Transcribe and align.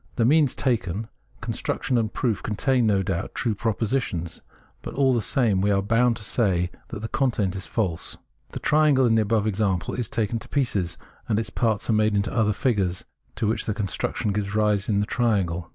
The 0.15 0.25
means 0.25 0.55
taken, 0.55 1.09
construction 1.41 1.95
and 1.95 2.11
proof, 2.11 2.41
contain, 2.41 2.87
no 2.87 3.03
doubt, 3.03 3.35
true 3.35 3.53
propositions; 3.53 4.41
but 4.81 4.95
all 4.95 5.13
the 5.13 5.21
same 5.21 5.61
we 5.61 5.69
are 5.69 5.83
bound 5.83 6.17
to 6.17 6.23
say 6.23 6.71
that 6.87 7.01
the 7.01 7.07
content 7.07 7.55
is 7.55 7.67
false. 7.67 8.17
The 8.49 8.59
triangle 8.59 9.05
in 9.05 9.13
the 9.13 9.21
above 9.21 9.45
example 9.45 9.93
is 9.93 10.09
taken 10.09 10.39
to 10.39 10.49
pieces, 10.49 10.97
and 11.29 11.39
its 11.39 11.51
parts 11.51 11.87
made 11.91 12.15
into 12.15 12.33
other 12.33 12.51
figures 12.51 13.05
to 13.35 13.45
which 13.45 13.67
the 13.67 13.75
construction 13.75 14.31
gives 14.33 14.55
rise 14.55 14.89
in 14.89 15.01
the 15.01 15.05
triangle. 15.05 15.69